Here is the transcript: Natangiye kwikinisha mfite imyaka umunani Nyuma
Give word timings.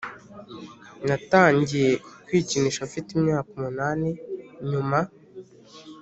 Natangiye 1.07 1.91
kwikinisha 2.25 2.81
mfite 2.89 3.09
imyaka 3.17 3.49
umunani 3.57 4.09
Nyuma 4.69 4.99